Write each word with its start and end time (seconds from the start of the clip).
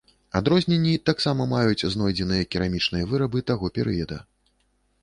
Адрозненні 0.39 0.93
таксама 1.09 1.47
маюць 1.51 1.87
знойдзеныя 1.97 2.49
керамічныя 2.55 3.03
вырабы 3.13 3.39
таго 3.53 3.73
перыяда. 3.79 4.19